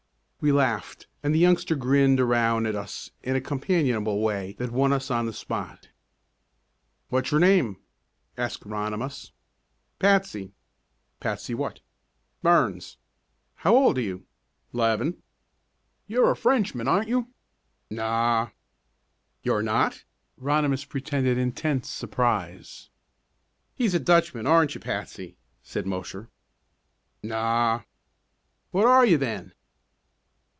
We 0.43 0.51
laughed, 0.51 1.05
and 1.21 1.35
the 1.35 1.39
youngster 1.39 1.75
grinned 1.75 2.19
around 2.19 2.65
at 2.65 2.75
us 2.75 3.11
in 3.21 3.35
a 3.35 3.41
companionable 3.41 4.21
way 4.21 4.53
that 4.53 4.71
won 4.71 4.91
us 4.91 5.11
on 5.11 5.27
the 5.27 5.33
spot. 5.33 5.89
"What's 7.09 7.29
your 7.29 7.39
name?" 7.39 7.77
asked 8.39 8.63
Ronimus. 8.65 9.33
"Patsy." 9.99 10.51
"Patsy 11.19 11.53
what?" 11.53 11.81
"Burns." 12.41 12.97
"How 13.57 13.75
old 13.75 13.99
are 13.99 14.01
you?" 14.01 14.25
"'Leven." 14.73 15.21
"You're 16.07 16.31
a 16.31 16.35
Frenchman, 16.35 16.87
aren't 16.87 17.09
yon?" 17.09 17.27
"Naw." 17.91 18.49
"You're 19.43 19.61
not?" 19.61 20.05
Ronimus 20.37 20.85
pretended 20.85 21.37
intense 21.37 21.87
surprise. 21.87 22.89
"He's 23.75 23.93
a 23.93 23.99
Dutchman, 23.99 24.47
aren't 24.47 24.73
you, 24.73 24.81
Patsy?" 24.81 25.37
said 25.61 25.85
Mosher. 25.85 26.29
"Naw." 27.21 27.83
"What 28.71 28.85
are 28.87 29.05
you 29.05 29.19
then?" 29.19 29.53